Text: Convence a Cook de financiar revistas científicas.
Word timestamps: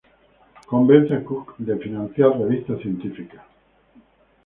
Convence 0.71 1.11
a 1.13 1.21
Cook 1.27 1.47
de 1.69 1.77
financiar 1.85 2.31
revistas 2.41 2.81
científicas. 2.83 3.43